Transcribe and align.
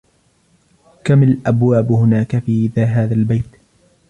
كم 1.03 1.23
الأبواب 1.23 1.91
هناك 1.91 2.37
في 2.39 2.69
هذا 2.77 3.13
البيت؟ 3.13 3.55